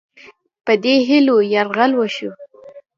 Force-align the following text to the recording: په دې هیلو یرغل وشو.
په 0.65 0.73
دې 0.83 0.95
هیلو 1.07 1.35
یرغل 1.53 1.91
وشو. 1.95 2.29